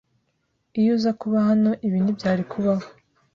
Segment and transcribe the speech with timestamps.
[0.79, 2.85] Iyo uza kuba hano ibi ntibyari kubaho.